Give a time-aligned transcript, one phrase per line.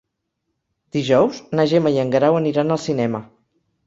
[0.95, 3.21] Dijous na Gemma i en Guerau aniran al cinema.